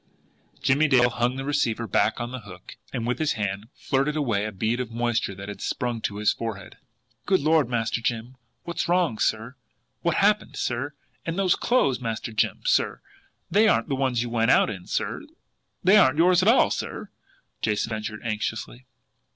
[0.63, 4.45] Jimmie Dale hung the receiver back on the hook and with his hand flirted away
[4.45, 6.79] a bead of moisture that had sprung to his forehead.
[7.27, 9.57] "Good Lord, Master Jim, what's wrong, sir?
[10.01, 10.95] What's happened, sir?
[11.23, 12.99] And and those clothes, Master Jim, sir!
[13.51, 15.21] They aren't the ones you went out in, sir
[15.83, 17.11] they aren't yours at all, sir!"
[17.61, 18.87] Jason ventured anxiously.